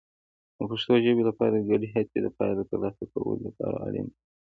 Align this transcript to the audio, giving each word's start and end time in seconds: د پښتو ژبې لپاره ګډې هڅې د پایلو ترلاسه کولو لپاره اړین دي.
د 0.57 0.59
پښتو 0.69 0.93
ژبې 1.03 1.23
لپاره 1.29 1.65
ګډې 1.69 1.87
هڅې 1.95 2.17
د 2.21 2.27
پایلو 2.37 2.67
ترلاسه 2.69 3.03
کولو 3.11 3.35
لپاره 3.47 3.75
اړین 3.87 4.07
دي. 4.11 4.15